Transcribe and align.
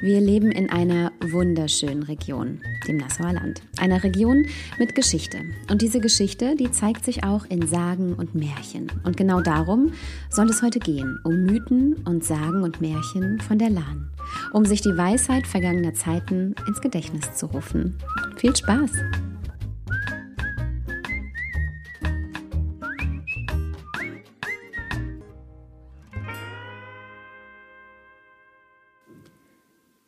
Wir 0.00 0.20
leben 0.20 0.50
in 0.50 0.70
einer 0.70 1.12
wunderschönen 1.20 2.02
Region, 2.02 2.60
dem 2.86 2.96
Nassauer 2.96 3.32
Land. 3.32 3.62
Einer 3.78 4.02
Region 4.02 4.46
mit 4.78 4.94
Geschichte. 4.94 5.38
Und 5.70 5.82
diese 5.82 6.00
Geschichte, 6.00 6.56
die 6.56 6.70
zeigt 6.70 7.04
sich 7.04 7.24
auch 7.24 7.46
in 7.46 7.66
Sagen 7.66 8.14
und 8.14 8.34
Märchen. 8.34 8.90
Und 9.04 9.16
genau 9.16 9.40
darum 9.40 9.92
soll 10.30 10.50
es 10.50 10.62
heute 10.62 10.78
gehen, 10.78 11.18
um 11.24 11.44
Mythen 11.44 11.94
und 12.04 12.24
Sagen 12.24 12.62
und 12.62 12.80
Märchen 12.80 13.40
von 13.40 13.58
der 13.58 13.70
Lahn. 13.70 14.10
Um 14.52 14.64
sich 14.64 14.80
die 14.80 14.96
Weisheit 14.96 15.46
vergangener 15.46 15.94
Zeiten 15.94 16.54
ins 16.66 16.80
Gedächtnis 16.80 17.34
zu 17.34 17.46
rufen. 17.46 17.96
Viel 18.36 18.54
Spaß! 18.54 18.90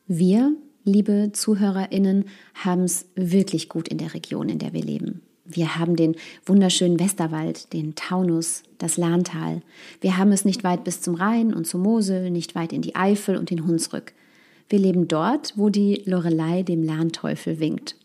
Wir, 0.08 0.54
liebe 0.84 1.30
Zuhörerinnen, 1.32 2.26
haben 2.54 2.84
es 2.84 3.06
wirklich 3.16 3.68
gut 3.68 3.88
in 3.88 3.98
der 3.98 4.14
Region, 4.14 4.48
in 4.48 4.60
der 4.60 4.72
wir 4.72 4.82
leben. 4.82 5.20
Wir 5.44 5.76
haben 5.76 5.96
den 5.96 6.14
wunderschönen 6.44 7.00
Westerwald, 7.00 7.72
den 7.72 7.96
Taunus, 7.96 8.62
das 8.78 8.96
Lahntal. 8.96 9.62
Wir 10.00 10.16
haben 10.16 10.30
es 10.30 10.44
nicht 10.44 10.62
weit 10.62 10.84
bis 10.84 11.00
zum 11.00 11.16
Rhein 11.16 11.52
und 11.52 11.66
zur 11.66 11.80
Mosel, 11.80 12.30
nicht 12.30 12.54
weit 12.54 12.72
in 12.72 12.82
die 12.82 12.94
Eifel 12.94 13.36
und 13.36 13.50
den 13.50 13.66
Hunsrück. 13.66 14.12
Wir 14.68 14.78
leben 14.78 15.08
dort, 15.08 15.54
wo 15.56 15.70
die 15.70 16.02
Lorelei 16.04 16.62
dem 16.62 16.84
Lahnteufel 16.84 17.58
winkt. 17.58 17.96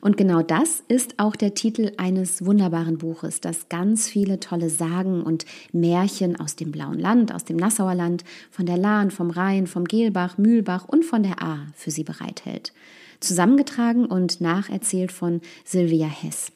Und 0.00 0.16
genau 0.16 0.42
das 0.42 0.82
ist 0.88 1.18
auch 1.18 1.36
der 1.36 1.54
Titel 1.54 1.92
eines 1.96 2.44
wunderbaren 2.44 2.98
Buches, 2.98 3.40
das 3.40 3.68
ganz 3.68 4.08
viele 4.08 4.40
tolle 4.40 4.70
Sagen 4.70 5.22
und 5.22 5.44
Märchen 5.72 6.38
aus 6.38 6.56
dem 6.56 6.72
Blauen 6.72 6.98
Land, 6.98 7.34
aus 7.34 7.44
dem 7.44 7.56
Nassauer 7.56 7.94
Land, 7.94 8.24
von 8.50 8.66
der 8.66 8.76
Lahn, 8.76 9.10
vom 9.10 9.30
Rhein, 9.30 9.66
vom 9.66 9.84
Gelbach, 9.84 10.38
Mühlbach 10.38 10.88
und 10.88 11.04
von 11.04 11.22
der 11.22 11.42
Ahr 11.42 11.66
für 11.74 11.90
sie 11.90 12.04
bereithält. 12.04 12.72
Zusammengetragen 13.20 14.06
und 14.06 14.40
nacherzählt 14.40 15.12
von 15.12 15.40
Sylvia 15.64 16.08
Hess. 16.08 16.52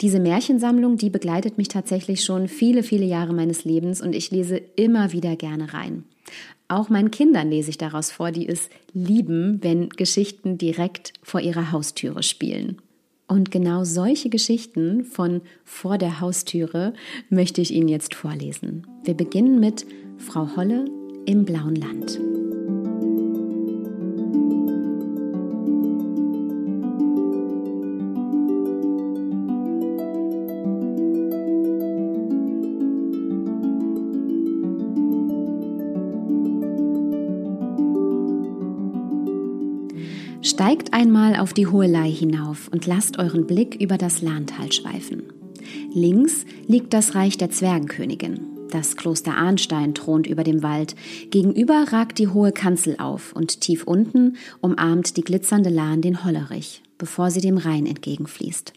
Diese 0.00 0.20
Märchensammlung, 0.20 0.96
die 0.96 1.10
begleitet 1.10 1.58
mich 1.58 1.68
tatsächlich 1.68 2.24
schon 2.24 2.46
viele, 2.46 2.84
viele 2.84 3.04
Jahre 3.04 3.32
meines 3.32 3.64
Lebens 3.64 4.00
und 4.00 4.14
ich 4.14 4.30
lese 4.30 4.60
immer 4.76 5.12
wieder 5.12 5.34
gerne 5.34 5.72
rein. 5.74 6.04
Auch 6.68 6.88
meinen 6.88 7.10
Kindern 7.10 7.50
lese 7.50 7.70
ich 7.70 7.78
daraus 7.78 8.10
vor, 8.10 8.30
die 8.30 8.48
es 8.48 8.68
lieben, 8.92 9.58
wenn 9.62 9.88
Geschichten 9.88 10.58
direkt 10.58 11.12
vor 11.22 11.40
ihrer 11.40 11.72
Haustüre 11.72 12.22
spielen. 12.22 12.78
Und 13.26 13.50
genau 13.50 13.84
solche 13.84 14.30
Geschichten 14.30 15.04
von 15.04 15.42
vor 15.64 15.98
der 15.98 16.20
Haustüre 16.20 16.94
möchte 17.28 17.60
ich 17.60 17.72
Ihnen 17.72 17.88
jetzt 17.88 18.14
vorlesen. 18.14 18.86
Wir 19.04 19.14
beginnen 19.14 19.60
mit 19.60 19.86
Frau 20.16 20.56
Holle 20.56 20.86
im 21.26 21.44
blauen 21.44 21.76
Land. 21.76 22.18
Einmal 40.98 41.36
auf 41.36 41.52
die 41.52 41.68
hohe 41.68 41.86
Lei 41.86 42.10
hinauf 42.10 42.66
und 42.72 42.84
lasst 42.86 43.20
euren 43.20 43.46
Blick 43.46 43.80
über 43.80 43.96
das 43.98 44.20
Lahntal 44.20 44.72
schweifen. 44.72 45.22
Links 45.92 46.44
liegt 46.66 46.92
das 46.92 47.14
Reich 47.14 47.38
der 47.38 47.50
Zwergenkönigin. 47.50 48.40
Das 48.72 48.96
Kloster 48.96 49.36
Arnstein 49.36 49.94
thront 49.94 50.26
über 50.26 50.42
dem 50.42 50.64
Wald. 50.64 50.96
Gegenüber 51.30 51.84
ragt 51.92 52.18
die 52.18 52.26
hohe 52.26 52.50
Kanzel 52.50 52.96
auf 52.98 53.32
und 53.32 53.60
tief 53.60 53.84
unten 53.84 54.38
umarmt 54.60 55.16
die 55.16 55.22
glitzernde 55.22 55.70
Lahn 55.70 56.02
den 56.02 56.24
Hollerich, 56.24 56.82
bevor 56.98 57.30
sie 57.30 57.40
dem 57.40 57.58
Rhein 57.58 57.86
entgegenfließt. 57.86 58.72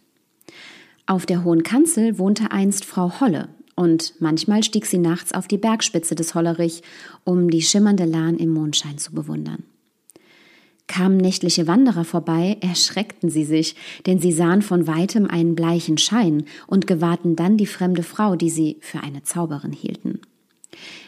Auf 1.08 1.26
der 1.26 1.44
hohen 1.44 1.64
Kanzel 1.64 2.20
wohnte 2.20 2.52
einst 2.52 2.86
Frau 2.86 3.20
Holle 3.20 3.50
und 3.76 4.14
manchmal 4.20 4.62
stieg 4.62 4.86
sie 4.86 5.00
nachts 5.00 5.34
auf 5.34 5.48
die 5.48 5.58
Bergspitze 5.58 6.14
des 6.14 6.36
Hollerich, 6.36 6.84
um 7.24 7.50
die 7.50 7.64
schimmernde 7.64 8.06
Lahn 8.06 8.38
im 8.38 8.50
Mondschein 8.50 9.00
zu 9.00 9.12
bewundern. 9.12 9.64
Kamen 10.92 11.16
nächtliche 11.16 11.68
Wanderer 11.68 12.04
vorbei, 12.04 12.58
erschreckten 12.60 13.30
sie 13.30 13.46
sich, 13.46 13.76
denn 14.06 14.20
sie 14.20 14.34
sahen 14.34 14.62
von 14.62 14.88
weitem 14.88 15.26
einen 15.26 15.56
bleichen 15.56 15.98
Schein 15.98 16.44
und 16.68 16.86
gewahrten 16.86 17.38
dann 17.38 17.56
die 17.56 17.66
fremde 17.66 18.04
Frau, 18.04 18.36
die 18.36 18.50
sie 18.50 18.76
für 18.82 19.02
eine 19.02 19.24
Zauberin 19.24 19.72
hielten. 19.72 20.20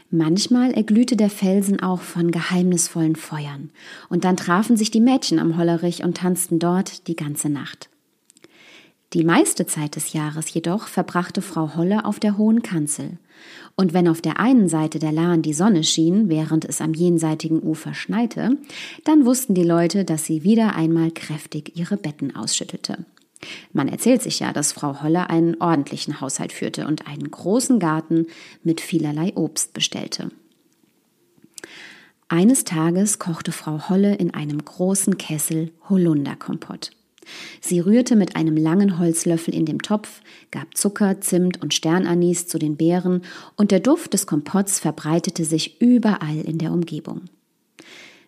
Manchmal 0.09 0.71
erglühte 0.71 1.17
der 1.17 1.29
Felsen 1.29 1.81
auch 1.81 1.99
von 1.99 2.31
geheimnisvollen 2.31 3.17
Feuern, 3.17 3.71
und 4.07 4.23
dann 4.23 4.37
trafen 4.37 4.77
sich 4.77 4.89
die 4.89 5.01
Mädchen 5.01 5.37
am 5.37 5.57
Hollerich 5.57 6.01
und 6.01 6.15
tanzten 6.15 6.59
dort 6.59 7.09
die 7.09 7.17
ganze 7.17 7.49
Nacht. 7.49 7.89
Die 9.13 9.23
meiste 9.23 9.67
Zeit 9.67 9.95
des 9.95 10.13
Jahres 10.13 10.51
jedoch 10.51 10.87
verbrachte 10.87 11.43
Frau 11.43 11.75
Holle 11.75 12.05
auf 12.05 12.19
der 12.19 12.35
hohen 12.35 12.63
Kanzel. 12.63 13.19
Und 13.75 13.93
wenn 13.93 14.07
auf 14.07 14.21
der 14.21 14.39
einen 14.39 14.67
Seite 14.67 14.97
der 14.97 15.11
Lahn 15.11 15.43
die 15.43 15.53
Sonne 15.53 15.83
schien, 15.83 16.29
während 16.29 16.65
es 16.65 16.81
am 16.81 16.95
jenseitigen 16.95 17.61
Ufer 17.61 17.93
schneite, 17.93 18.57
dann 19.03 19.25
wussten 19.25 19.53
die 19.53 19.63
Leute, 19.63 20.03
dass 20.03 20.25
sie 20.25 20.43
wieder 20.43 20.75
einmal 20.75 21.11
kräftig 21.11 21.73
ihre 21.75 21.95
Betten 21.95 22.35
ausschüttelte. 22.35 23.05
Man 23.71 23.87
erzählt 23.87 24.23
sich 24.23 24.39
ja, 24.39 24.51
dass 24.51 24.71
Frau 24.71 25.03
Holle 25.03 25.29
einen 25.29 25.61
ordentlichen 25.61 26.19
Haushalt 26.19 26.51
führte 26.51 26.87
und 26.87 27.07
einen 27.07 27.29
großen 27.29 27.77
Garten 27.77 28.25
mit 28.63 28.81
vielerlei 28.81 29.33
Obst 29.35 29.73
bestellte. 29.73 30.31
Eines 32.29 32.63
Tages 32.63 33.19
kochte 33.19 33.51
Frau 33.51 33.89
Holle 33.89 34.15
in 34.15 34.33
einem 34.33 34.63
großen 34.63 35.19
Kessel 35.19 35.71
Holunderkompott. 35.87 36.91
Sie 37.61 37.79
rührte 37.79 38.15
mit 38.15 38.35
einem 38.35 38.57
langen 38.57 38.99
Holzlöffel 38.99 39.53
in 39.53 39.65
dem 39.65 39.81
Topf, 39.81 40.21
gab 40.51 40.77
Zucker, 40.77 41.21
Zimt 41.21 41.61
und 41.61 41.73
Sternanis 41.73 42.47
zu 42.47 42.59
den 42.59 42.77
Beeren, 42.77 43.21
und 43.55 43.71
der 43.71 43.79
Duft 43.79 44.13
des 44.13 44.27
Kompotts 44.27 44.79
verbreitete 44.79 45.45
sich 45.45 45.81
überall 45.81 46.41
in 46.41 46.57
der 46.57 46.71
Umgebung. 46.71 47.21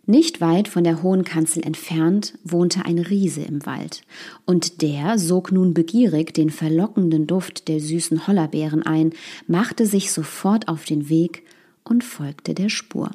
Nicht 0.07 0.39
weit 0.39 0.67
von 0.67 0.83
der 0.83 1.01
hohen 1.01 1.23
Kanzel 1.23 1.65
entfernt 1.65 2.37
wohnte 2.43 2.85
ein 2.85 2.99
Riese 2.99 3.41
im 3.41 3.65
Wald, 3.65 4.03
und 4.45 4.83
der 4.83 5.17
sog 5.17 5.51
nun 5.51 5.73
begierig 5.73 6.33
den 6.33 6.51
verlockenden 6.51 7.25
Duft 7.25 7.67
der 7.67 7.79
süßen 7.79 8.27
Hollerbeeren 8.27 8.83
ein, 8.83 9.13
machte 9.47 9.87
sich 9.87 10.11
sofort 10.11 10.67
auf 10.67 10.85
den 10.85 11.09
Weg 11.09 11.43
und 11.83 12.03
folgte 12.03 12.53
der 12.53 12.69
Spur. 12.69 13.11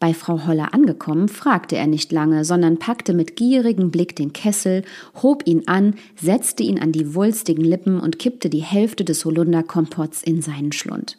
Bei 0.00 0.14
Frau 0.14 0.46
Holler 0.46 0.72
angekommen, 0.72 1.28
fragte 1.28 1.76
er 1.76 1.86
nicht 1.86 2.10
lange, 2.10 2.46
sondern 2.46 2.78
packte 2.78 3.12
mit 3.12 3.36
gierigem 3.36 3.90
Blick 3.90 4.16
den 4.16 4.32
Kessel, 4.32 4.82
hob 5.22 5.46
ihn 5.46 5.68
an, 5.68 5.94
setzte 6.16 6.62
ihn 6.62 6.78
an 6.78 6.90
die 6.90 7.14
wulstigen 7.14 7.62
Lippen 7.62 8.00
und 8.00 8.18
kippte 8.18 8.48
die 8.48 8.62
Hälfte 8.62 9.04
des 9.04 9.26
Holunderkompotts 9.26 10.22
in 10.22 10.40
seinen 10.40 10.72
Schlund. 10.72 11.18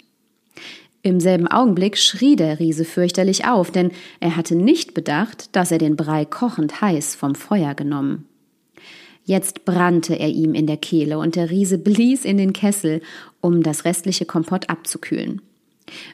Im 1.03 1.19
selben 1.19 1.47
Augenblick 1.47 1.95
schrie 1.95 2.35
der 2.35 2.59
Riese 2.59 2.83
fürchterlich 2.83 3.45
auf, 3.45 3.69
denn 3.69 3.91
er 4.19 4.35
hatte 4.35 4.55
nicht 4.55 4.95
bedacht, 4.95 5.55
dass 5.55 5.71
er 5.71 5.77
den 5.77 5.95
Brei 5.95 6.25
kochend 6.25 6.81
heiß 6.81 7.13
vom 7.13 7.35
Feuer 7.35 7.75
genommen. 7.75 8.25
Jetzt 9.25 9.63
brannte 9.63 10.15
er 10.15 10.29
ihm 10.29 10.55
in 10.55 10.65
der 10.65 10.77
Kehle 10.77 11.19
und 11.19 11.35
der 11.35 11.51
Riese 11.51 11.77
blies 11.77 12.25
in 12.25 12.37
den 12.37 12.53
Kessel, 12.53 13.01
um 13.41 13.61
das 13.61 13.85
restliche 13.85 14.25
Kompott 14.25 14.71
abzukühlen. 14.71 15.43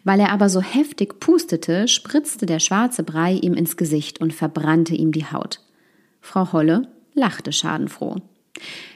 Weil 0.04 0.20
er 0.20 0.32
aber 0.32 0.50
so 0.50 0.62
heftig 0.62 1.20
pustete, 1.20 1.88
spritzte 1.88 2.46
der 2.46 2.60
schwarze 2.60 3.04
Brei 3.04 3.34
ihm 3.34 3.54
ins 3.54 3.78
Gesicht 3.78 4.22
und 4.22 4.34
verbrannte 4.34 4.96
ihm 4.96 5.12
die 5.12 5.26
Haut. 5.26 5.62
Frau 6.22 6.52
Holle 6.52 6.88
lachte 7.14 7.52
schadenfroh. 7.52 8.18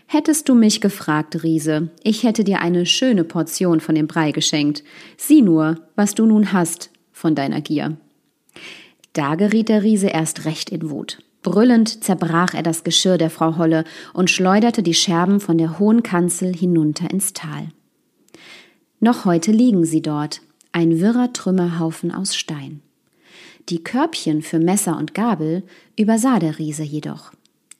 Hättest 0.07 0.49
du 0.49 0.55
mich 0.55 0.81
gefragt, 0.81 1.43
Riese, 1.43 1.89
ich 2.03 2.23
hätte 2.23 2.43
dir 2.43 2.59
eine 2.59 2.85
schöne 2.85 3.23
Portion 3.23 3.79
von 3.79 3.95
dem 3.95 4.07
Brei 4.07 4.31
geschenkt. 4.31 4.83
Sieh 5.17 5.41
nur, 5.41 5.75
was 5.95 6.15
du 6.15 6.25
nun 6.25 6.51
hast 6.51 6.89
von 7.11 7.35
deiner 7.35 7.61
Gier. 7.61 7.97
Da 9.13 9.35
geriet 9.35 9.69
der 9.69 9.83
Riese 9.83 10.07
erst 10.07 10.45
recht 10.45 10.69
in 10.69 10.89
Wut. 10.89 11.19
Brüllend 11.43 12.03
zerbrach 12.03 12.53
er 12.53 12.63
das 12.63 12.83
Geschirr 12.83 13.17
der 13.17 13.29
Frau 13.29 13.57
Holle 13.57 13.83
und 14.13 14.29
schleuderte 14.29 14.83
die 14.83 14.93
Scherben 14.93 15.39
von 15.39 15.57
der 15.57 15.79
hohen 15.79 16.03
Kanzel 16.03 16.55
hinunter 16.55 17.09
ins 17.09 17.33
Tal. 17.33 17.69
Noch 18.99 19.25
heute 19.25 19.51
liegen 19.51 19.85
sie 19.85 20.01
dort, 20.01 20.41
ein 20.71 20.99
wirrer 20.99 21.33
Trümmerhaufen 21.33 22.11
aus 22.11 22.35
Stein. 22.35 22.81
Die 23.69 23.83
Körbchen 23.83 24.41
für 24.41 24.59
Messer 24.59 24.97
und 24.97 25.13
Gabel 25.13 25.63
übersah 25.97 26.39
der 26.39 26.57
Riese 26.57 26.83
jedoch. 26.83 27.31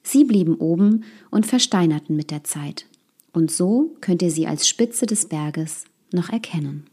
Sie 0.02 0.24
blieben 0.24 0.56
oben 0.56 1.04
und 1.30 1.46
versteinerten 1.46 2.16
mit 2.16 2.30
der 2.30 2.44
Zeit. 2.44 2.86
Und 3.32 3.50
so 3.50 3.94
könnt 4.00 4.22
ihr 4.22 4.30
sie 4.30 4.46
als 4.46 4.68
Spitze 4.68 5.06
des 5.06 5.26
Berges 5.26 5.84
noch 6.12 6.28
erkennen. 6.30 6.84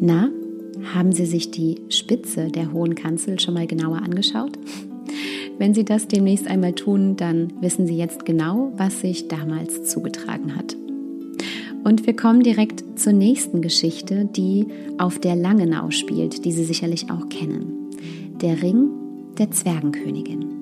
Na, 0.00 0.30
haben 0.94 1.12
Sie 1.12 1.26
sich 1.26 1.50
die 1.50 1.80
Spitze 1.88 2.48
der 2.48 2.72
hohen 2.72 2.94
Kanzel 2.94 3.40
schon 3.40 3.54
mal 3.54 3.66
genauer 3.66 3.98
angeschaut? 3.98 4.58
Wenn 5.58 5.72
Sie 5.72 5.84
das 5.84 6.06
demnächst 6.06 6.46
einmal 6.46 6.74
tun, 6.74 7.16
dann 7.16 7.52
wissen 7.62 7.86
Sie 7.86 7.96
jetzt 7.96 8.26
genau, 8.26 8.72
was 8.76 9.00
sich 9.00 9.28
damals 9.28 9.88
zugetragen 9.88 10.54
hat. 10.54 10.76
Und 11.86 12.04
wir 12.04 12.16
kommen 12.16 12.42
direkt 12.42 12.98
zur 12.98 13.12
nächsten 13.12 13.62
Geschichte, 13.62 14.24
die 14.24 14.66
auf 14.98 15.20
der 15.20 15.36
Langenau 15.36 15.92
spielt, 15.92 16.44
die 16.44 16.50
Sie 16.50 16.64
sicherlich 16.64 17.12
auch 17.12 17.28
kennen. 17.28 17.90
Der 18.42 18.60
Ring 18.60 18.88
der 19.38 19.52
Zwergenkönigin. 19.52 20.55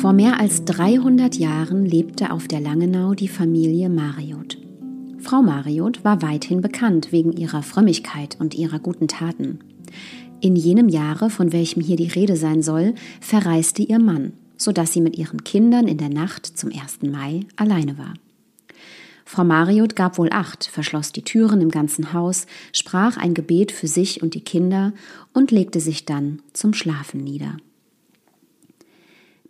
Vor 0.00 0.14
mehr 0.14 0.40
als 0.40 0.64
300 0.64 1.34
Jahren 1.34 1.84
lebte 1.84 2.30
auf 2.30 2.48
der 2.48 2.58
Langenau 2.58 3.12
die 3.12 3.28
Familie 3.28 3.90
Mariot. 3.90 4.56
Frau 5.18 5.42
Mariot 5.42 6.02
war 6.04 6.22
weithin 6.22 6.62
bekannt 6.62 7.12
wegen 7.12 7.32
ihrer 7.32 7.62
Frömmigkeit 7.62 8.38
und 8.40 8.54
ihrer 8.54 8.78
guten 8.78 9.08
Taten. 9.08 9.58
In 10.40 10.56
jenem 10.56 10.88
Jahre, 10.88 11.28
von 11.28 11.52
welchem 11.52 11.82
hier 11.82 11.96
die 11.96 12.08
Rede 12.08 12.36
sein 12.36 12.62
soll, 12.62 12.94
verreiste 13.20 13.82
ihr 13.82 13.98
Mann, 13.98 14.32
so 14.56 14.72
dass 14.72 14.94
sie 14.94 15.02
mit 15.02 15.18
ihren 15.18 15.44
Kindern 15.44 15.86
in 15.86 15.98
der 15.98 16.08
Nacht 16.08 16.46
zum 16.46 16.70
1. 16.72 17.02
Mai 17.02 17.40
alleine 17.56 17.98
war. 17.98 18.14
Frau 19.26 19.44
Mariot 19.44 19.96
gab 19.96 20.16
wohl 20.16 20.30
Acht, 20.32 20.64
verschloss 20.64 21.12
die 21.12 21.24
Türen 21.24 21.60
im 21.60 21.70
ganzen 21.70 22.14
Haus, 22.14 22.46
sprach 22.72 23.18
ein 23.18 23.34
Gebet 23.34 23.70
für 23.70 23.86
sich 23.86 24.22
und 24.22 24.32
die 24.32 24.44
Kinder 24.44 24.94
und 25.34 25.50
legte 25.50 25.78
sich 25.78 26.06
dann 26.06 26.40
zum 26.54 26.72
Schlafen 26.72 27.22
nieder. 27.22 27.58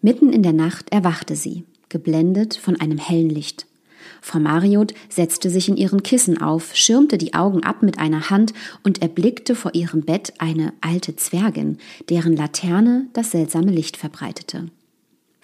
Mitten 0.03 0.33
in 0.33 0.43
der 0.43 0.55
Nacht 0.55 0.91
erwachte 0.91 1.37
sie, 1.37 1.65
geblendet 1.89 2.55
von 2.55 2.81
einem 2.81 2.99
hellen 2.99 3.29
Licht. 3.29 3.67
Frau 4.23 4.39
Mariot 4.39 4.95
setzte 5.09 5.51
sich 5.51 5.69
in 5.69 5.77
ihren 5.77 6.03
Kissen 6.03 6.41
auf, 6.41 6.75
schirmte 6.75 7.19
die 7.19 7.35
Augen 7.35 7.63
ab 7.65 7.83
mit 7.83 7.99
einer 7.99 8.31
Hand 8.31 8.53
und 8.83 9.03
erblickte 9.03 9.55
vor 9.55 9.75
ihrem 9.75 10.03
Bett 10.03 10.35
eine 10.39 10.73
alte 10.81 11.17
Zwergin, 11.17 11.79
deren 12.09 12.37
Laterne 12.37 13.07
das 13.13 13.31
seltsame 13.31 13.71
Licht 13.71 13.97
verbreitete. 13.97 14.69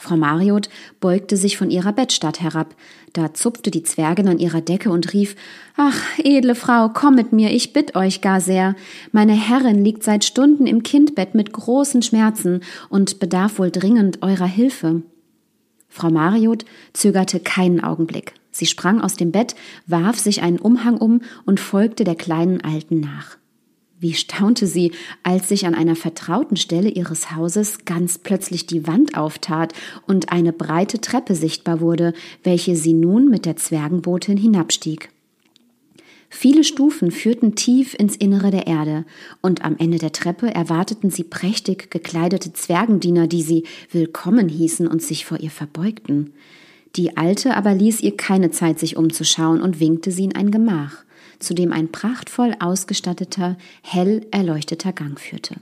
Frau 0.07 0.17
Mariot 0.17 0.69
beugte 1.01 1.37
sich 1.37 1.57
von 1.57 1.69
ihrer 1.69 1.93
Bettstatt 1.93 2.41
herab, 2.41 2.77
da 3.13 3.35
zupfte 3.35 3.73
die 3.73 3.83
Zwergin 3.83 4.29
an 4.29 4.39
ihrer 4.39 4.61
Decke 4.61 4.91
und 4.91 5.13
rief 5.13 5.35
Ach, 5.77 6.01
edle 6.23 6.55
Frau, 6.55 6.89
komm 6.91 7.17
mit 7.17 7.33
mir, 7.33 7.51
ich 7.51 7.73
bitt 7.73 7.97
euch 7.97 8.21
gar 8.21 8.41
sehr. 8.41 8.77
Meine 9.11 9.33
Herrin 9.33 9.85
liegt 9.85 10.05
seit 10.05 10.25
Stunden 10.25 10.69
im 10.69 10.85
Kindbett 10.85 11.35
mit 11.35 11.53
großen 11.53 12.03
Schmerzen 12.03 12.61
und 12.89 13.19
bedarf 13.19 13.59
wohl 13.59 13.73
dringend 13.73 14.23
eurer 14.23 14.47
Hilfe. 14.47 15.03
Frau 15.89 16.11
Mariot 16.11 16.65
zögerte 16.93 17.41
keinen 17.41 17.83
Augenblick. 17.83 18.35
Sie 18.53 18.67
sprang 18.67 19.01
aus 19.01 19.17
dem 19.17 19.33
Bett, 19.33 19.57
warf 19.89 20.21
sich 20.21 20.41
einen 20.41 20.61
Umhang 20.61 20.99
um 20.99 21.21
und 21.47 21.59
folgte 21.59 22.05
der 22.05 22.15
kleinen 22.15 22.61
Alten 22.61 23.01
nach. 23.01 23.39
Wie 23.99 24.13
staunte 24.13 24.67
sie, 24.67 24.93
als 25.23 25.49
sich 25.49 25.65
an 25.65 25.75
einer 25.75 25.97
vertrauten 25.97 26.59
Stelle 26.59 26.91
ihres 26.91 27.33
Hauses 27.35 27.79
ganz 27.87 28.19
plötzlich 28.19 28.67
die 28.67 28.87
Wand 28.87 29.17
auftat 29.17 29.73
und 30.07 30.33
eine 30.33 30.53
breite 30.53 31.01
Treppe 31.01 31.35
sichtbar 31.35 31.81
wurde, 31.81 32.13
welche 32.43 32.77
sie 32.77 32.93
nun 32.93 33.31
mit 33.31 33.47
der 33.47 33.57
Zwergenbotin 33.57 34.37
hinabstieg. 34.37 35.09
Viele 36.29 36.65
Stufen 36.65 37.11
führten 37.11 37.55
tief 37.55 37.95
ins 37.95 38.17
Innere 38.17 38.51
der 38.51 38.67
Erde, 38.67 39.07
und 39.41 39.65
am 39.65 39.77
Ende 39.79 39.97
der 39.97 40.13
Treppe 40.13 40.55
erwarteten 40.55 41.09
sie 41.09 41.25
prächtig 41.25 41.91
gekleidete 41.91 42.53
Zwergendiener, 42.53 43.27
die 43.27 43.43
sie 43.43 43.65
willkommen 43.93 44.51
hießen 44.51 44.87
und 44.87 45.01
sich 45.01 45.25
vor 45.25 45.41
ihr 45.41 45.51
verbeugten. 45.51 46.35
Die 46.97 47.17
Alte 47.17 47.57
aber 47.57 47.73
ließ 47.73 48.03
ihr 48.03 48.17
keine 48.17 48.51
Zeit, 48.51 48.79
sich 48.79 48.99
umzuschauen, 48.99 49.63
und 49.63 49.81
winkte 49.81 50.11
sie 50.11 50.25
in 50.25 50.35
ein 50.35 50.51
Gemach 50.51 51.06
zu 51.39 51.55
dem 51.55 51.73
ein 51.73 51.91
prachtvoll 51.91 52.55
ausgestatteter, 52.59 53.57
hell 53.83 54.27
erleuchteter 54.31 54.93
Gang 54.93 55.19
führte. 55.19 55.57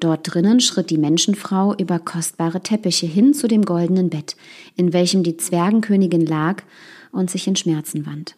Dort 0.00 0.32
drinnen 0.32 0.60
schritt 0.60 0.90
die 0.90 0.98
Menschenfrau 0.98 1.74
über 1.74 1.98
kostbare 1.98 2.60
Teppiche 2.60 3.06
hin 3.06 3.34
zu 3.34 3.48
dem 3.48 3.64
goldenen 3.64 4.10
Bett, 4.10 4.36
in 4.76 4.92
welchem 4.92 5.24
die 5.24 5.36
Zwergenkönigin 5.36 6.24
lag 6.24 6.62
und 7.10 7.30
sich 7.30 7.46
in 7.48 7.56
Schmerzen 7.56 8.06
wand. 8.06 8.36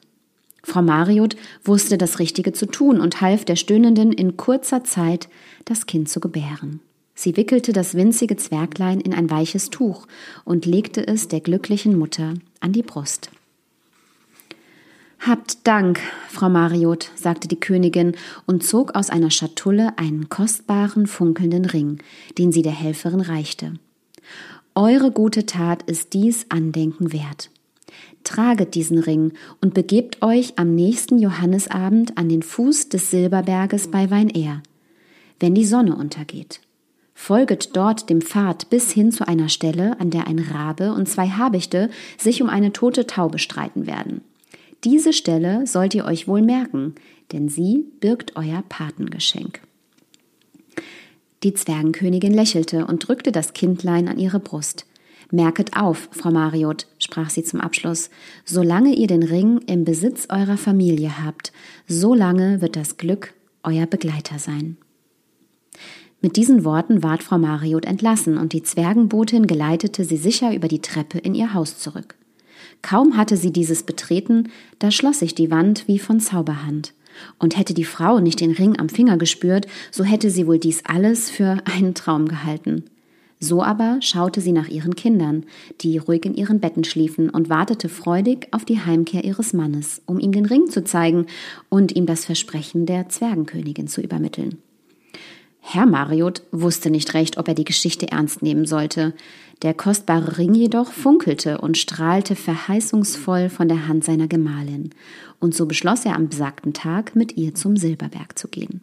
Frau 0.63 0.83
Mariot 0.83 1.37
wusste 1.65 1.99
das 1.99 2.19
Richtige 2.19 2.53
zu 2.53 2.67
tun 2.67 3.01
und 3.01 3.21
half 3.21 3.45
der 3.45 3.57
Stöhnenden 3.57 4.13
in 4.13 4.37
kurzer 4.37 4.85
Zeit, 4.85 5.29
das 5.65 5.87
Kind 5.87 6.09
zu 6.09 6.21
gebären. 6.21 6.81
Sie 7.15 7.37
wickelte 7.37 7.73
das 7.73 7.95
winzige 7.95 8.37
Zwerglein 8.37 9.01
in 9.01 9.13
ein 9.13 9.31
weiches 9.31 9.69
Tuch 9.69 10.07
und 10.45 10.65
legte 10.65 11.07
es 11.07 11.29
der 11.29 11.41
glücklichen 11.41 11.99
Mutter 11.99 12.35
an 12.61 12.73
die 12.73 12.83
Brust. 12.83 13.31
Habt 15.23 15.67
Dank, 15.67 16.01
Frau 16.29 16.49
Mariot, 16.49 17.11
sagte 17.15 17.47
die 17.47 17.61
Königin 17.61 18.15
und 18.47 18.65
zog 18.65 18.95
aus 18.95 19.11
einer 19.11 19.31
Schatulle 19.31 19.99
einen 19.99 20.31
kostbaren, 20.31 21.07
funkelnden 21.07 21.67
Ring, 21.67 21.99
den 22.39 22.53
sie 22.53 22.63
der 22.63 22.73
Helferin 22.73 23.21
reichte. 23.21 23.75
Eure 24.75 25.11
gute 25.11 25.45
Tat 25.45 25.83
ist 25.83 26.15
dies 26.15 26.47
Andenken 26.49 27.13
wert. 27.13 27.51
Traget 28.25 28.75
diesen 28.75 28.99
Ring 28.99 29.35
und 29.61 29.75
begebt 29.75 30.23
euch 30.23 30.55
am 30.57 30.75
nächsten 30.75 31.19
Johannesabend 31.19 32.17
an 32.17 32.31
den 32.31 32.43
Fuß 32.43 32.89
des 32.89 33.11
Silberberges 33.11 33.89
bei 33.89 34.11
Weinair, 34.11 34.63
wenn 35.39 35.55
die 35.55 35.67
Sonne 35.67 35.97
untergeht. 35.97 36.63
Folget 37.13 37.77
dort 37.77 38.09
dem 38.09 38.23
Pfad 38.23 38.71
bis 38.71 38.91
hin 38.91 39.13
zu 39.13 39.29
einer 39.29 39.51
Stelle, 39.51 40.01
an 40.01 40.09
der 40.09 40.27
ein 40.27 40.39
Rabe 40.39 40.95
und 40.95 41.11
zwei 41.11 41.29
Habichte 41.29 41.91
sich 42.17 42.41
um 42.41 42.49
eine 42.49 42.73
tote 42.73 43.07
Taube 43.07 43.39
streiten 43.39 43.87
werden. 43.87 44.23
Diese 44.85 45.13
Stelle 45.13 45.67
sollt 45.67 45.95
ihr 45.95 46.05
euch 46.05 46.27
wohl 46.27 46.43
merken, 46.43 46.95
denn 47.33 47.49
sie 47.49 47.87
birgt 48.01 48.37
euer 48.37 48.63
Patengeschenk. 48.69 49.61
Die 51.43 51.55
Zwergenkönigin 51.55 52.35
lächelte 52.35 52.87
und 52.87 53.07
drückte 53.07 53.33
das 53.33 53.53
Kindlein 53.53 54.09
an 54.09 54.19
ihre 54.19 54.41
Brust. 54.41 54.87
Merket 55.31 55.77
auf, 55.77 56.09
Frau 56.13 56.31
Mariot, 56.31 56.87
sprach 56.99 57.31
sie 57.31 57.45
zum 57.45 57.61
Abschluss, 57.61 58.11
solange 58.45 58.95
ihr 58.95 59.07
den 59.07 59.23
Ring 59.23 59.61
im 59.67 59.85
Besitz 59.85 60.27
eurer 60.29 60.57
Familie 60.57 61.23
habt, 61.23 61.53
solange 61.87 62.61
wird 62.61 62.77
das 62.77 62.97
Glück 62.97 63.33
euer 63.63 63.87
Begleiter 63.87 64.39
sein. 64.39 64.77
Mit 66.21 66.37
diesen 66.37 66.65
Worten 66.65 67.03
ward 67.03 67.23
Frau 67.23 67.39
Mariot 67.39 67.87
entlassen 67.87 68.37
und 68.37 68.53
die 68.53 68.63
Zwergenbotin 68.63 69.47
geleitete 69.47 70.05
sie 70.05 70.19
sicher 70.19 70.55
über 70.55 70.69
die 70.69 70.81
Treppe 70.81 71.19
in 71.19 71.35
ihr 71.35 71.55
Haus 71.55 71.79
zurück. 71.79 72.17
Kaum 72.83 73.17
hatte 73.17 73.37
sie 73.37 73.53
dieses 73.53 73.83
betreten, 73.83 74.51
da 74.79 74.91
schloss 74.91 75.19
sich 75.21 75.35
die 75.35 75.51
Wand 75.51 75.87
wie 75.87 75.99
von 75.99 76.21
Zauberhand. 76.21 76.95
Und 77.39 77.59
hätte 77.59 77.75
die 77.75 77.85
Frau 77.85 78.21
nicht 78.21 78.41
den 78.41 78.53
Ring 78.53 78.79
am 78.79 78.89
Finger 78.89 79.17
gespürt, 79.17 79.67
so 79.91 80.05
hätte 80.05 80.31
sie 80.31 80.47
wohl 80.47 80.59
dies 80.59 80.83
alles 80.85 81.29
für 81.31 81.59
einen 81.65 81.95
Traum 81.95 82.29
gehalten. 82.29 82.85
So 83.41 83.63
aber 83.63 83.99
schaute 84.01 84.43
sie 84.43 84.53
nach 84.53 84.69
ihren 84.69 84.95
Kindern, 84.95 85.45
die 85.81 85.97
ruhig 85.97 86.27
in 86.27 86.35
ihren 86.35 86.61
Betten 86.61 86.85
schliefen, 86.85 87.31
und 87.31 87.49
wartete 87.49 87.89
freudig 87.89 88.49
auf 88.53 88.67
die 88.67 88.81
Heimkehr 88.81 89.25
ihres 89.25 89.55
Mannes, 89.55 90.03
um 90.05 90.21
ihm 90.21 90.33
den 90.33 90.45
Ring 90.45 90.69
zu 90.69 90.85
zeigen 90.85 91.27
und 91.71 91.97
ihm 91.97 92.05
das 92.05 92.27
Versprechen 92.27 92.85
der 92.85 93.09
Zwergenkönigin 93.09 93.89
zu 93.89 94.03
übermitteln. 94.03 94.59
Herr 95.61 95.87
Mariot 95.87 96.43
wusste 96.51 96.91
nicht 96.91 97.15
recht, 97.15 97.39
ob 97.39 97.47
er 97.49 97.55
die 97.55 97.65
Geschichte 97.65 98.11
ernst 98.11 98.43
nehmen 98.43 98.67
sollte. 98.67 99.15
Der 99.63 99.75
kostbare 99.75 100.39
Ring 100.39 100.55
jedoch 100.55 100.91
funkelte 100.91 101.59
und 101.59 101.77
strahlte 101.77 102.35
verheißungsvoll 102.35 103.51
von 103.51 103.69
der 103.69 103.87
Hand 103.87 104.05
seiner 104.05 104.27
Gemahlin, 104.27 104.91
und 105.39 105.55
so 105.55 105.67
beschloss 105.67 106.07
er 106.07 106.17
am 106.17 106.29
besagten 106.29 106.73
Tag, 106.73 107.15
mit 107.15 107.37
ihr 107.37 107.55
zum 107.55 107.77
Silberberg 107.77 108.39
zu 108.39 108.49
gehen. 108.49 108.81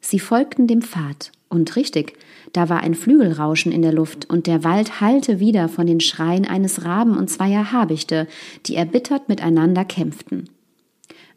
Sie 0.00 0.18
folgten 0.18 0.66
dem 0.66 0.82
Pfad, 0.82 1.30
und 1.48 1.76
richtig, 1.76 2.14
da 2.52 2.68
war 2.68 2.80
ein 2.80 2.94
Flügelrauschen 2.94 3.70
in 3.70 3.82
der 3.82 3.92
Luft, 3.92 4.28
und 4.28 4.48
der 4.48 4.64
Wald 4.64 5.00
hallte 5.00 5.38
wieder 5.38 5.68
von 5.68 5.86
den 5.86 6.00
Schreien 6.00 6.46
eines 6.46 6.84
Raben 6.84 7.16
und 7.16 7.30
zweier 7.30 7.70
Habichte, 7.70 8.26
die 8.66 8.74
erbittert 8.74 9.28
miteinander 9.28 9.84
kämpften. 9.84 10.48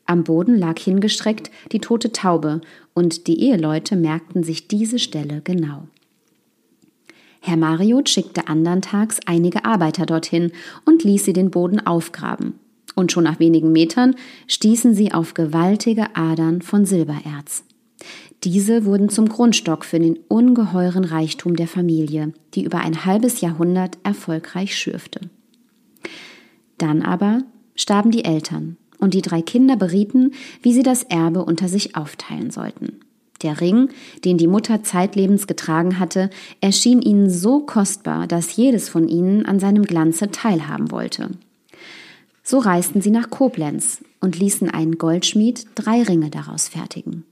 Am 0.10 0.24
Boden 0.24 0.58
lag 0.58 0.80
hingestreckt 0.80 1.52
die 1.72 1.78
tote 1.78 2.12
Taube, 2.12 2.62
und 2.96 3.28
die 3.28 3.42
Eheleute 3.44 3.96
merkten 3.96 4.42
sich 4.42 4.68
diese 4.68 4.98
Stelle 4.98 5.42
genau. 5.44 5.88
Herr 7.42 7.58
Mariot 7.58 8.10
schickte 8.10 8.48
andern 8.48 8.82
Tags 8.82 9.20
einige 9.28 9.66
Arbeiter 9.66 10.08
dorthin 10.08 10.52
und 10.84 11.04
ließ 11.04 11.26
sie 11.26 11.34
den 11.34 11.52
Boden 11.52 11.86
aufgraben. 11.86 12.56
Und 12.96 13.12
schon 13.12 13.24
nach 13.24 13.40
wenigen 13.40 13.72
Metern 13.72 14.16
stießen 14.48 14.96
sie 14.96 15.14
auf 15.14 15.36
gewaltige 15.36 16.16
Adern 16.16 16.64
von 16.64 16.86
Silbererz. 16.86 17.64
Diese 18.44 18.86
wurden 18.86 19.10
zum 19.10 19.30
Grundstock 19.30 19.86
für 19.86 20.00
den 20.00 20.18
ungeheuren 20.28 21.04
Reichtum 21.04 21.56
der 21.56 21.68
Familie, 21.68 22.34
die 22.56 22.64
über 22.64 22.80
ein 22.80 23.06
halbes 23.06 23.42
Jahrhundert 23.42 24.00
erfolgreich 24.02 24.76
schürfte. 24.76 25.20
Dann 26.80 27.04
aber 27.04 27.44
starben 27.76 28.10
die 28.10 28.26
Eltern 28.26 28.76
und 29.00 29.14
die 29.14 29.22
drei 29.22 29.42
Kinder 29.42 29.76
berieten, 29.76 30.34
wie 30.62 30.74
sie 30.74 30.84
das 30.84 31.04
Erbe 31.04 31.44
unter 31.44 31.68
sich 31.68 31.96
aufteilen 31.96 32.52
sollten. 32.52 33.00
Der 33.42 33.62
Ring, 33.62 33.90
den 34.26 34.38
die 34.38 34.48
Mutter 34.48 34.84
zeitlebens 34.84 35.48
getragen 35.48 35.98
hatte, 35.98 36.30
erschien 36.60 37.02
ihnen 37.02 37.30
so 37.30 37.62
kostbar, 37.62 38.28
dass 38.28 38.56
jedes 38.56 38.90
von 38.90 39.08
ihnen 39.08 39.46
an 39.46 39.60
seinem 39.60 39.84
Glanze 39.84 40.30
teilhaben 40.30 40.92
wollte. 40.92 41.32
So 42.44 42.58
reisten 42.58 43.02
sie 43.02 43.12
nach 43.12 43.30
Koblenz 43.30 44.04
und 44.20 44.38
ließen 44.38 44.70
einen 44.70 44.98
Goldschmied 44.98 45.68
drei 45.76 46.04
Ringe 46.04 46.30
daraus 46.30 46.68
fertigen. 46.68 47.24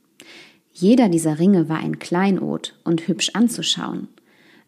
Jeder 0.74 1.10
dieser 1.10 1.40
Ringe 1.40 1.70
war 1.70 1.80
ein 1.80 2.00
Kleinod 2.00 2.76
und 2.84 3.08
hübsch 3.08 3.32
anzuschauen, 3.34 4.08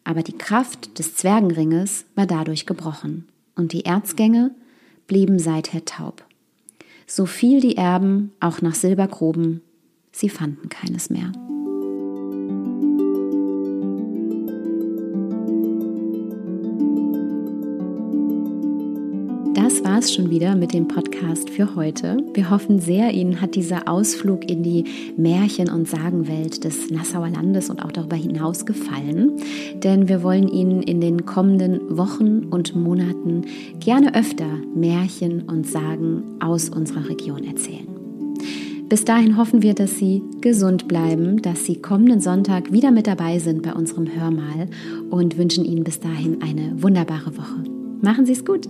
aber 0.04 0.22
die 0.22 0.36
Kraft 0.36 0.98
des 0.98 1.14
Zwergenringes 1.14 2.04
war 2.16 2.26
dadurch 2.26 2.66
gebrochen 2.66 3.28
und 3.54 3.72
die 3.72 3.84
Erzgänge 3.84 4.50
blieben 5.06 5.38
seither 5.38 5.84
taub. 5.84 6.24
So 7.10 7.26
fiel 7.26 7.60
die 7.60 7.76
Erben 7.76 8.30
auch 8.38 8.62
nach 8.62 8.76
Silbergruben 8.76 9.62
Sie 10.12 10.28
fanden 10.28 10.68
keines 10.68 11.10
mehr. 11.10 11.32
Das 19.62 19.84
war 19.84 19.98
es 19.98 20.14
schon 20.14 20.30
wieder 20.30 20.56
mit 20.56 20.72
dem 20.72 20.88
Podcast 20.88 21.50
für 21.50 21.76
heute. 21.76 22.16
Wir 22.32 22.48
hoffen 22.48 22.78
sehr, 22.78 23.12
Ihnen 23.12 23.42
hat 23.42 23.56
dieser 23.56 23.88
Ausflug 23.88 24.50
in 24.50 24.62
die 24.62 24.84
Märchen- 25.18 25.68
und 25.68 25.86
Sagenwelt 25.86 26.64
des 26.64 26.90
Nassauer 26.90 27.28
Landes 27.28 27.68
und 27.68 27.84
auch 27.84 27.92
darüber 27.92 28.16
hinaus 28.16 28.64
gefallen. 28.64 29.32
Denn 29.84 30.08
wir 30.08 30.22
wollen 30.22 30.48
Ihnen 30.48 30.82
in 30.82 31.02
den 31.02 31.26
kommenden 31.26 31.98
Wochen 31.98 32.44
und 32.44 32.74
Monaten 32.74 33.42
gerne 33.80 34.14
öfter 34.14 34.48
Märchen 34.74 35.42
und 35.42 35.66
Sagen 35.66 36.22
aus 36.40 36.70
unserer 36.70 37.06
Region 37.10 37.44
erzählen. 37.44 37.86
Bis 38.88 39.04
dahin 39.04 39.36
hoffen 39.36 39.60
wir, 39.60 39.74
dass 39.74 39.98
Sie 39.98 40.22
gesund 40.40 40.88
bleiben, 40.88 41.42
dass 41.42 41.66
Sie 41.66 41.76
kommenden 41.76 42.22
Sonntag 42.22 42.72
wieder 42.72 42.90
mit 42.90 43.06
dabei 43.06 43.38
sind 43.38 43.60
bei 43.62 43.74
unserem 43.74 44.06
Hörmal 44.06 44.68
und 45.10 45.36
wünschen 45.36 45.66
Ihnen 45.66 45.84
bis 45.84 46.00
dahin 46.00 46.40
eine 46.40 46.82
wunderbare 46.82 47.36
Woche. 47.36 47.62
Machen 48.00 48.24
Sie 48.24 48.32
es 48.32 48.42
gut! 48.42 48.66